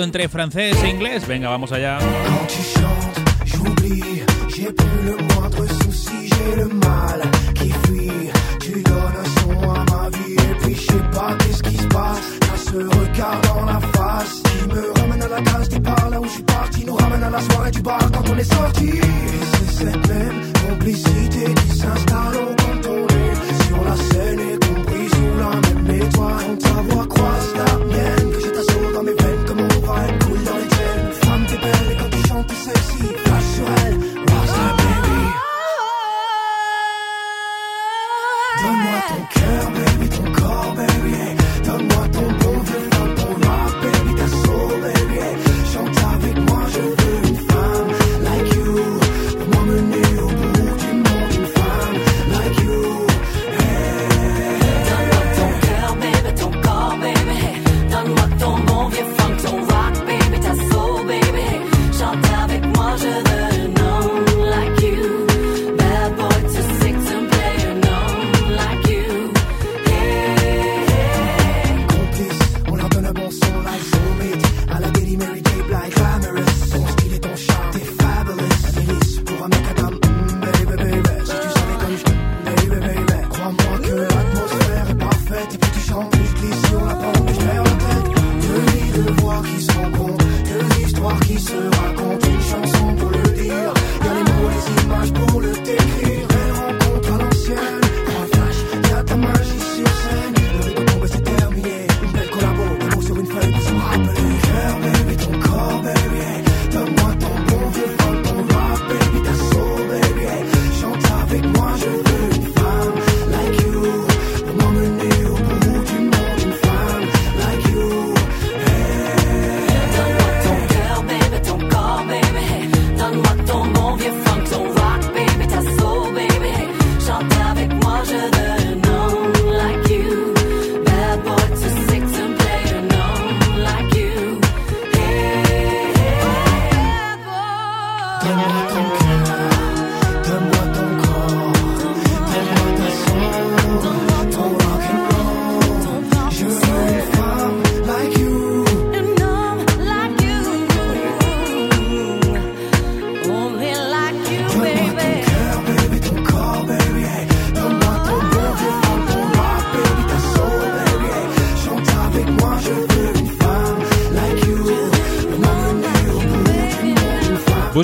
entre 0.00 0.28
francés 0.28 0.72
e 0.82 0.86
inglés. 0.88 1.24
Venga, 1.26 1.48
vamos 1.50 1.72
allá. 1.72 1.98
Quand 1.98 2.46
tu 2.46 2.62
chantes, 2.62 3.20
j'oublie, 3.44 4.22
j'ai 4.48 4.72
plus 4.72 5.02
le 5.04 5.16
moindre 5.34 5.66
souci, 5.84 6.28
j'ai 6.28 6.56
le 6.56 6.68
mal 6.68 7.22
qui 7.54 7.70
fuit. 7.84 8.30
Tu 8.60 8.82
donnes 8.82 9.16
un 9.22 9.40
son 9.40 9.70
à 9.70 9.84
ma 9.90 10.08
vie, 10.10 10.34
et 10.34 10.54
puis 10.62 10.74
je 10.74 10.80
sais 10.80 11.04
pas 11.12 11.36
qu'est-ce 11.38 11.62
qui 11.62 11.76
se 11.76 11.86
passe. 11.88 12.20
T'as 12.40 12.70
ce 12.70 12.76
regard 12.76 13.40
dans 13.42 13.64
la 13.66 13.80
face 13.80 14.42
qui 14.42 14.68
me 14.68 15.00
ramène 15.00 15.22
à 15.22 15.28
la 15.28 15.42
case 15.42 15.68
départ, 15.68 16.10
là 16.10 16.20
où 16.20 16.24
je 16.24 16.30
suis 16.30 16.42
parti, 16.42 16.84
nous 16.86 16.94
ramène 16.94 17.22
à 17.22 17.30
la 17.30 17.40
soirée 17.40 17.70
du 17.70 17.82
bar 17.82 18.10
quand 18.12 18.30
on 18.30 18.38
est 18.38 18.52
sorti. 18.52 18.88
Et 18.88 19.00
c'est 19.52 19.84
cette 19.84 20.08
même 20.08 20.52
complicité 20.68 21.44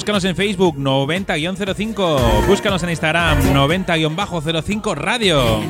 Búscanos 0.09 0.25
en 0.25 0.37
Facebook 0.37 0.77
90-05. 0.79 2.47
Búscanos 2.47 2.83
en 2.83 2.89
Instagram 2.89 3.43
90-05 3.53 4.95
Radio. 4.95 5.61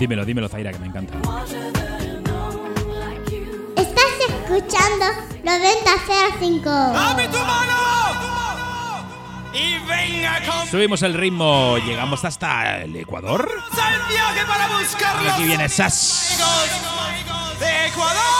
Dímelo, 0.00 0.24
dímelo, 0.24 0.48
Zaira, 0.48 0.72
que 0.72 0.80
me 0.80 0.86
encanta. 0.86 1.14
Estás 3.76 4.04
escuchando 4.28 5.04
90-05. 5.44 6.64
¡Dame 6.64 7.28
tu 7.28 7.38
mano! 7.38 7.76
Y 9.54 9.78
venga 9.86 10.40
con... 10.44 10.66
Subimos 10.66 11.00
el 11.02 11.14
ritmo, 11.14 11.78
llegamos 11.86 12.24
hasta 12.24 12.80
el 12.82 12.96
Ecuador. 12.96 13.48
Y 15.22 15.28
aquí 15.28 15.44
viene 15.44 15.68
Sas. 15.68 16.40
De 17.60 17.86
Ecuador. 17.86 18.39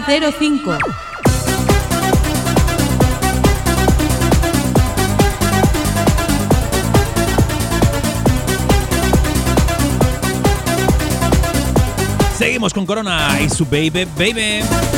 9005. 0.00 0.78
Seguimos 12.36 12.74
con 12.74 12.84
Corona 12.84 13.40
y 13.40 13.48
su 13.48 13.64
Baby 13.64 14.06
Baby. 14.18 14.95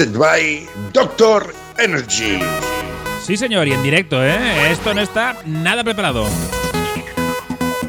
Mixed 0.00 0.16
by 0.18 0.66
Doctor 0.94 1.54
Energy. 1.76 2.38
Sí, 3.22 3.36
señor, 3.36 3.68
y 3.68 3.72
en 3.72 3.82
directo, 3.82 4.24
¿eh? 4.24 4.70
Esto 4.70 4.94
no 4.94 5.02
está 5.02 5.36
nada 5.44 5.84
preparado. 5.84 6.26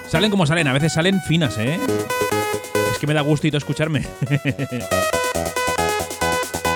Salen 0.10 0.30
como 0.30 0.46
salen, 0.46 0.68
a 0.68 0.74
veces 0.74 0.92
salen 0.92 1.22
finas, 1.22 1.58
¿eh? 1.58 1.80
Es 2.92 3.00
que 3.00 3.08
me 3.08 3.14
da 3.14 3.22
gustito 3.22 3.56
escucharme. 3.56 4.06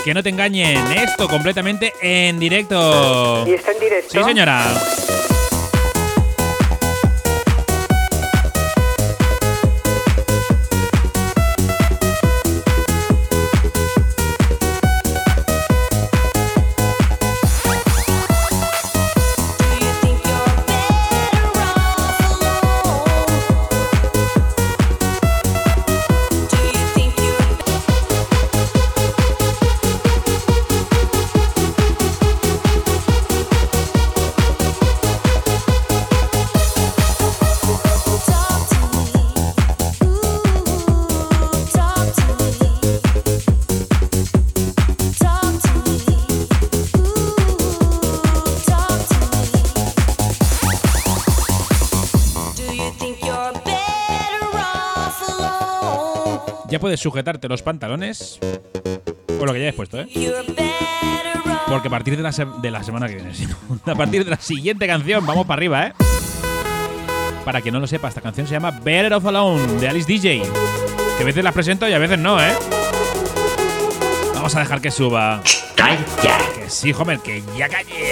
que 0.05 0.13
no 0.13 0.23
te 0.23 0.29
engañen, 0.29 0.81
esto 0.95 1.27
completamente 1.27 1.91
en 2.01 2.39
directo. 2.39 3.43
¿Y 3.45 3.55
está 3.55 3.73
en 3.73 3.79
directo? 3.81 4.11
Sí, 4.13 4.23
señora. 4.23 4.63
puedes 56.85 56.99
sujetarte 56.99 57.49
los 57.49 57.63
pantalones 57.63 58.37
con 59.39 59.47
lo 59.47 59.53
que 59.53 59.59
ya 59.59 59.65
hayas 59.65 59.75
puesto, 59.75 59.99
¿eh? 59.99 60.07
Porque 61.67 61.87
a 61.87 61.89
partir 61.89 62.15
de 62.15 62.21
la, 62.21 62.29
de 62.29 62.69
la 62.69 62.83
semana 62.83 63.07
que 63.07 63.15
viene, 63.15 63.33
sino 63.33 63.55
a 63.87 63.95
partir 63.95 64.23
de 64.23 64.29
la 64.29 64.37
siguiente 64.37 64.85
canción, 64.85 65.25
vamos 65.25 65.47
para 65.47 65.57
arriba, 65.57 65.87
¿eh? 65.87 65.93
Para 67.43 67.61
quien 67.61 67.73
no 67.73 67.79
lo 67.79 67.87
sepa, 67.87 68.07
esta 68.07 68.21
canción 68.21 68.45
se 68.45 68.53
llama 68.53 68.69
Better 68.69 69.15
of 69.15 69.25
Alone 69.25 69.79
de 69.79 69.89
Alice 69.89 70.05
DJ. 70.05 70.43
Que 71.17 71.23
a 71.23 71.25
veces 71.25 71.43
la 71.43 71.53
presento 71.53 71.89
y 71.89 71.93
a 71.93 71.97
veces 71.97 72.19
no, 72.19 72.39
¿eh? 72.39 72.53
Vamos 74.35 74.55
a 74.55 74.59
dejar 74.59 74.79
que 74.79 74.91
suba. 74.91 75.41
¡Calla! 75.75 75.97
Que 76.53 76.69
sí, 76.69 76.93
Homer, 76.93 77.17
que 77.17 77.41
ya 77.57 77.67
calle. 77.67 78.11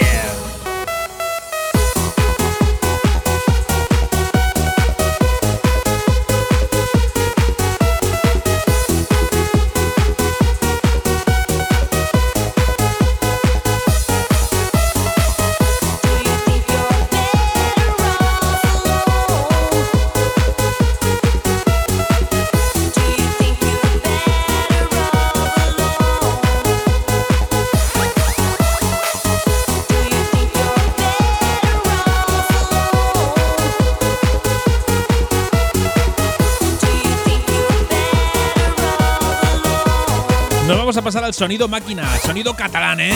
pasar 41.13 41.25
al 41.25 41.33
sonido 41.35 41.67
máquina, 41.67 42.09
sonido 42.25 42.55
catalán, 42.55 42.99
¿eh? 42.99 43.13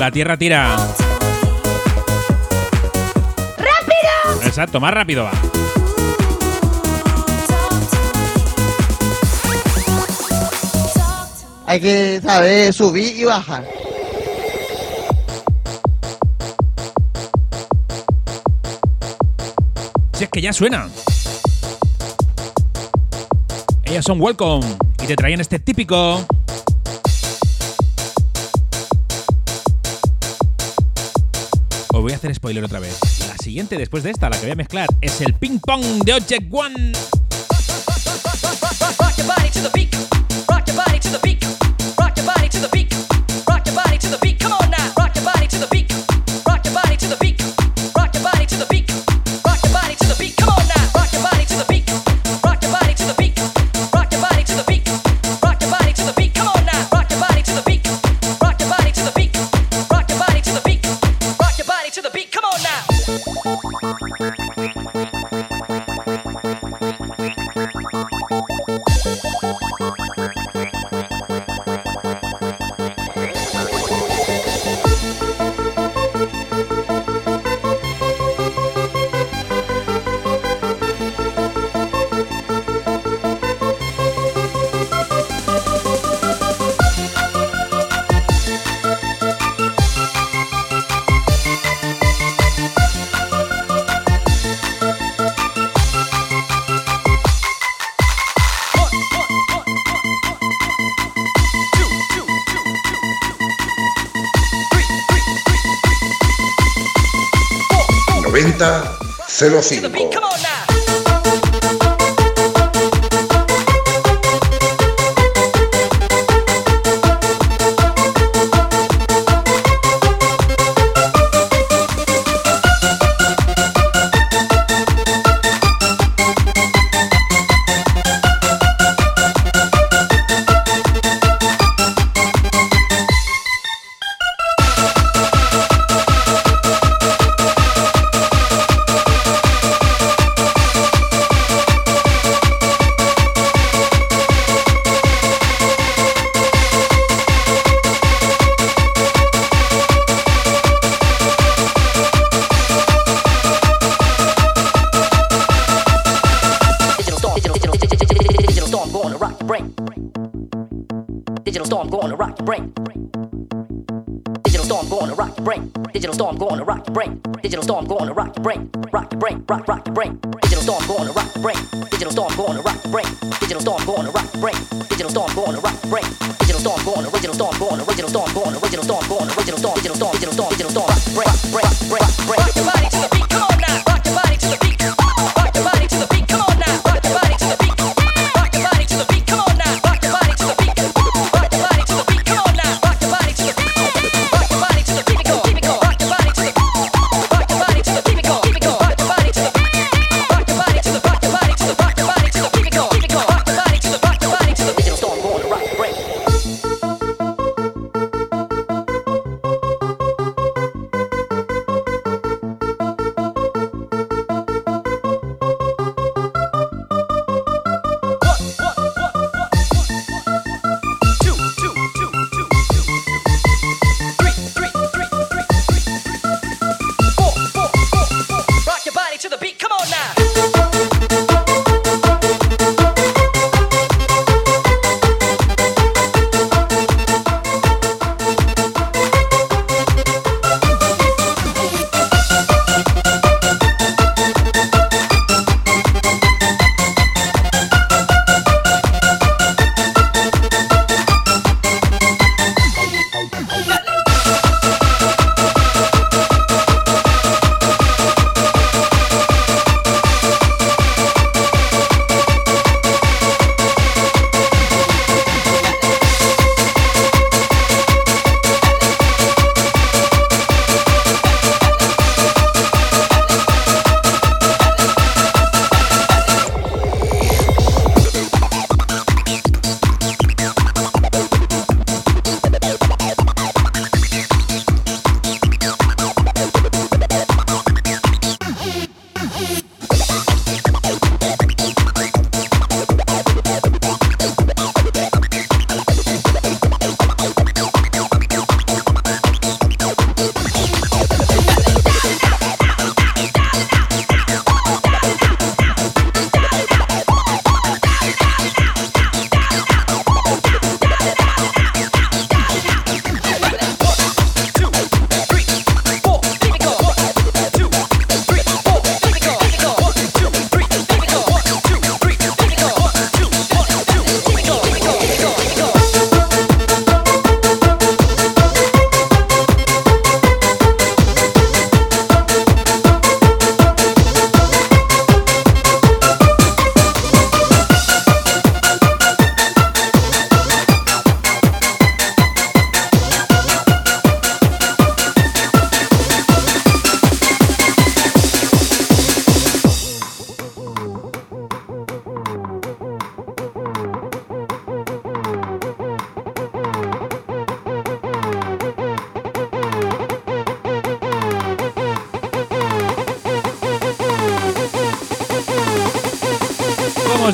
La 0.00 0.10
tierra 0.10 0.36
tira. 0.36 0.76
¡Rápido! 3.56 4.42
Exacto, 4.44 4.80
más 4.80 4.92
rápido 4.92 5.22
va. 5.22 5.30
Hay 11.66 11.80
que 11.80 12.20
saber 12.20 12.72
subir 12.72 13.16
y 13.16 13.24
bajar. 13.26 13.64
Si 20.14 20.24
es 20.24 20.30
que 20.30 20.40
ya 20.40 20.52
suena. 20.52 20.88
Ellas 23.90 24.04
son 24.04 24.20
Welcome 24.20 24.64
y 25.02 25.06
te 25.08 25.16
traen 25.16 25.40
este 25.40 25.58
típico 25.58 26.24
Os 31.92 32.00
voy 32.00 32.12
a 32.12 32.14
hacer 32.14 32.32
spoiler 32.32 32.62
otra 32.62 32.78
vez. 32.78 32.96
La 33.26 33.36
siguiente 33.36 33.76
después 33.76 34.04
de 34.04 34.12
esta, 34.12 34.30
la 34.30 34.36
que 34.36 34.42
voy 34.42 34.52
a 34.52 34.54
mezclar, 34.54 34.86
es 35.00 35.20
el 35.22 35.34
ping 35.34 35.58
pong 35.58 35.82
de 36.04 36.14
Object 36.14 36.54
One. 36.54 36.92
05. 109.30 110.69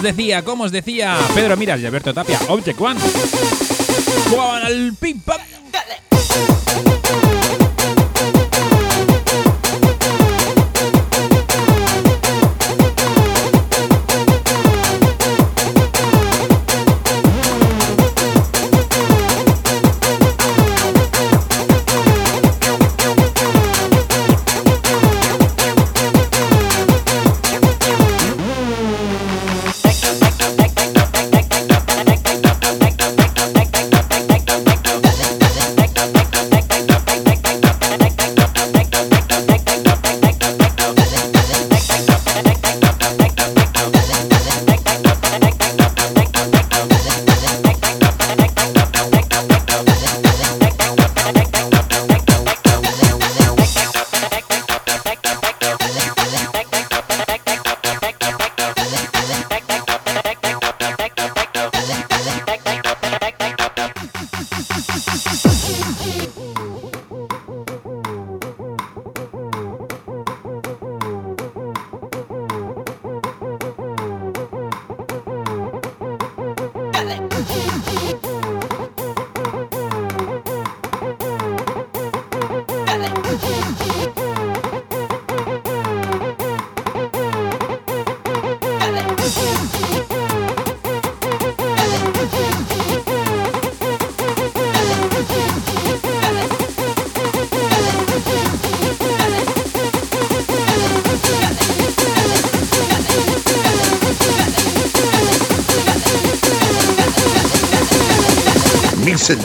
Decía, 0.06 0.44
como 0.44 0.64
os 0.64 0.72
decía 0.72 1.18
Pedro 1.34 1.56
Miras 1.56 1.80
y 1.80 1.86
Alberto 1.86 2.14
Tapia, 2.14 2.38
Object 2.48 2.80
One. 2.80 3.00
Jugaban 4.30 4.62
al 4.64 4.94
ping 4.98 5.18
pong. 5.18 5.45
Hey! 77.32 77.85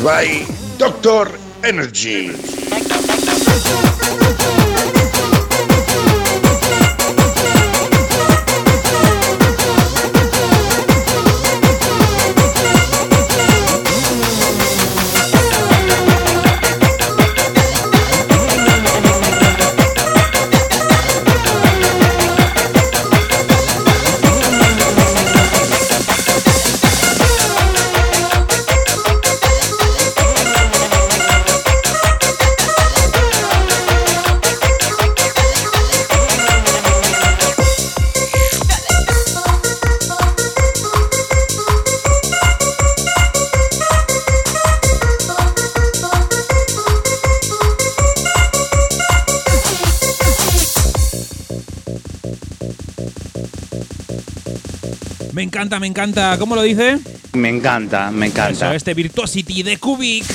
By 0.03 0.45
Doctor 0.77 1.37
Energy. 1.63 2.31
Encanta, 55.61 55.79
me 55.79 55.87
encanta. 55.87 56.37
¿Cómo 56.39 56.55
lo 56.55 56.63
dice? 56.63 56.97
Me 57.33 57.49
encanta, 57.49 58.09
me 58.09 58.25
encanta. 58.25 58.51
Eso, 58.51 58.71
este 58.73 58.95
Virtuosity 58.95 59.61
de 59.61 59.77
Kubik. 59.77 60.25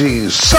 Doctor 0.00 0.49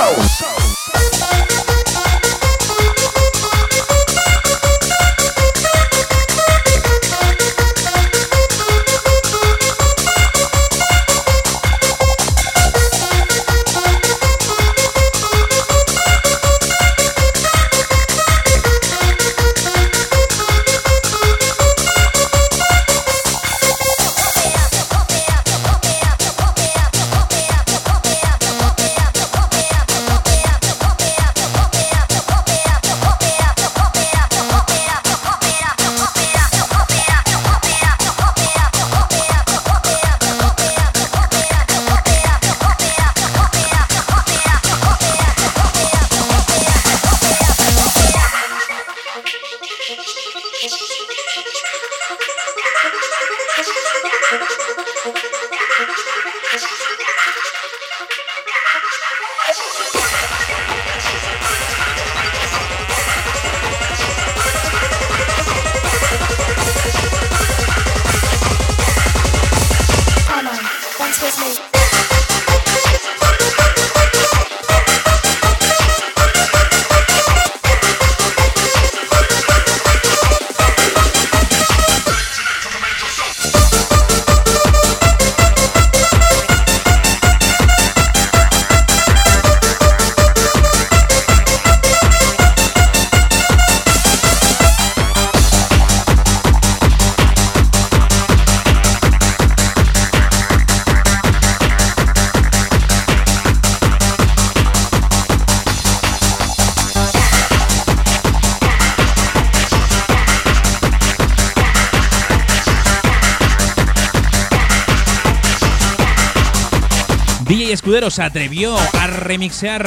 Se 117.91 118.23
atrevió 118.23 118.73
a 118.77 119.07
remixear 119.07 119.85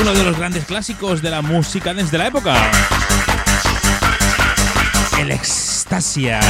uno 0.00 0.12
de 0.12 0.24
los 0.24 0.36
grandes 0.36 0.64
clásicos 0.64 1.22
de 1.22 1.30
la 1.30 1.40
música 1.40 1.94
desde 1.94 2.18
la 2.18 2.26
época. 2.26 2.56
El 5.20 5.30
Extasia. 5.30 6.40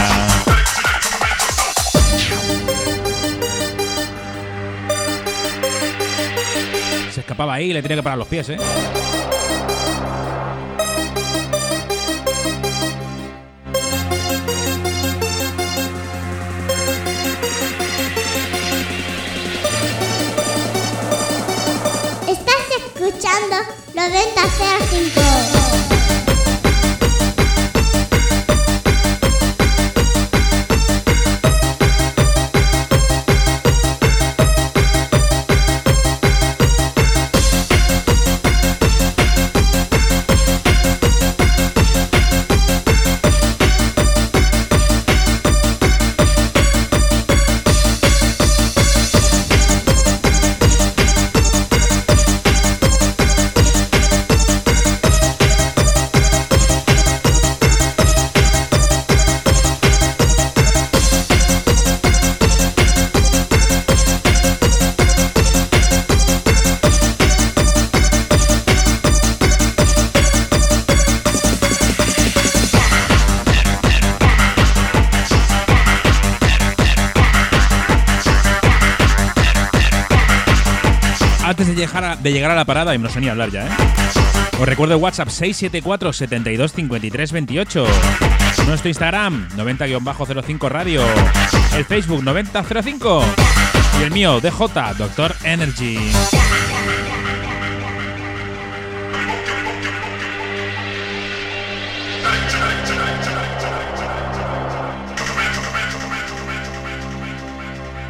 Se 7.12 7.20
escapaba 7.20 7.52
ahí 7.52 7.70
y 7.70 7.72
le 7.74 7.82
tenía 7.82 7.98
que 7.98 8.02
parar 8.02 8.18
los 8.18 8.28
pies, 8.28 8.48
¿eh? 8.48 8.56
9005. 24.10 25.61
De 82.22 82.32
llegar, 82.32 82.50
a, 82.50 82.54
la 82.54 82.64
parada, 82.64 82.94
y 82.94 82.98
no 82.98 83.08
sé 83.08 83.20
ni 83.20 83.28
hablar 83.28 83.50
ya, 83.50 83.66
¿eh? 83.66 83.70
Os 84.60 84.68
recuerdo 84.68 84.94
el 84.94 85.00
WhatsApp 85.00 85.28
674 85.28 86.12
72 86.12 86.72
53 86.72 87.32
28. 87.32 87.86
Nuestro 88.66 88.88
Instagram 88.88 89.48
90-05 89.56 90.68
Radio. 90.68 91.02
El 91.76 91.84
Facebook 91.84 92.22
9005. 92.22 93.24
Y 93.98 94.02
el 94.04 94.10
mío, 94.12 94.40
DJ, 94.40 94.94
Doctor 94.98 95.34
Energy. 95.42 95.98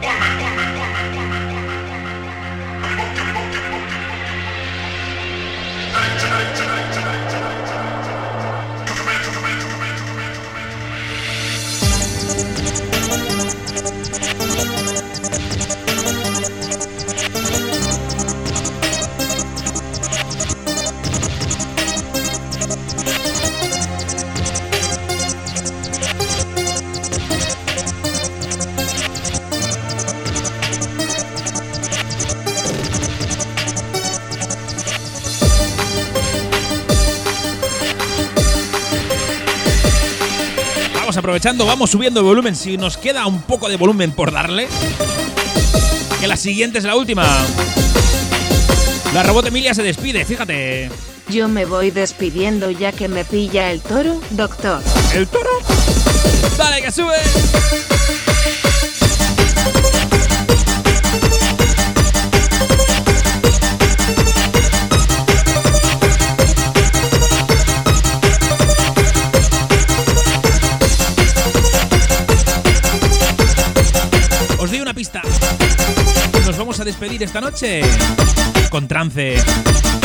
Vamos 0.03 0.52
aprovechando, 41.43 41.67
vamos 41.67 41.91
subiendo 41.91 42.21
el 42.21 42.27
volumen. 42.27 42.55
Si 42.55 42.77
nos 42.77 42.97
queda 42.97 43.27
un 43.27 43.43
poco 43.43 43.69
de 43.69 43.77
volumen 43.77 44.13
por 44.13 44.31
darle, 44.31 44.69
que 46.21 46.29
la 46.29 46.37
siguiente 46.37 46.79
es 46.79 46.85
la 46.85 46.95
última. 46.95 47.27
La 49.13 49.25
robot 49.25 49.47
Emilia 49.47 49.75
se 49.75 49.83
despide, 49.83 50.25
fíjate. 50.25 50.89
Yo 51.29 51.49
me 51.49 51.65
voy 51.65 51.91
despidiendo 51.91 52.71
ya 52.71 52.93
que 52.93 53.09
me 53.09 53.25
pilla 53.25 53.73
el 53.73 53.81
toro, 53.81 54.21
doctor. 54.31 54.81
¿El 55.15 55.27
toro? 55.27 55.51
Dale, 56.57 56.81
que 56.81 56.93
sube. 56.93 57.17
Esta 77.25 77.41
noche 77.41 77.83
con 78.71 78.89
trance. 78.89 80.02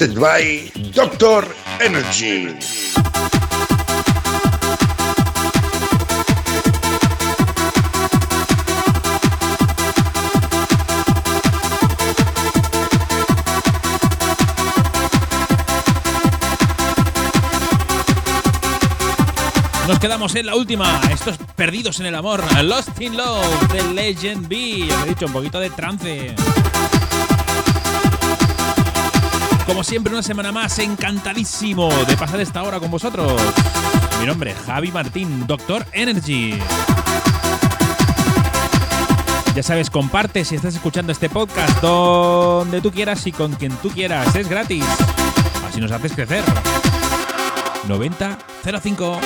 Mixed 0.00 0.18
by 0.18 0.72
Doctor 0.94 1.44
Energy. 1.78 2.56
Nos 19.86 19.98
quedamos 19.98 20.34
en 20.34 20.46
la 20.46 20.54
última. 20.56 20.98
Estos 21.12 21.36
perdidos 21.56 22.00
en 22.00 22.06
el 22.06 22.14
amor. 22.14 22.42
Lost 22.62 22.98
in 23.02 23.18
Love 23.18 23.70
de 23.70 23.82
Legend 23.92 24.48
B. 24.48 24.88
Os 24.90 25.04
he 25.04 25.08
dicho, 25.10 25.26
un 25.26 25.32
poquito 25.34 25.60
de 25.60 25.68
trance. 25.68 26.34
Como 29.70 29.84
siempre, 29.84 30.12
una 30.12 30.24
semana 30.24 30.50
más, 30.50 30.80
encantadísimo 30.80 31.90
de 32.06 32.16
pasar 32.16 32.40
esta 32.40 32.64
hora 32.64 32.80
con 32.80 32.90
vosotros. 32.90 33.40
Mi 34.18 34.26
nombre 34.26 34.50
es 34.50 34.58
Javi 34.66 34.90
Martín, 34.90 35.46
Doctor 35.46 35.86
Energy. 35.92 36.58
Ya 39.54 39.62
sabes, 39.62 39.88
comparte 39.88 40.44
si 40.44 40.56
estás 40.56 40.74
escuchando 40.74 41.12
este 41.12 41.30
podcast 41.30 41.80
donde 41.80 42.80
tú 42.80 42.90
quieras 42.90 43.24
y 43.28 43.30
con 43.30 43.52
quien 43.52 43.70
tú 43.76 43.90
quieras. 43.90 44.34
Es 44.34 44.48
gratis. 44.48 44.84
Así 45.64 45.80
nos 45.80 45.92
haces 45.92 46.14
crecer. 46.14 46.42
9005. 47.86 49.20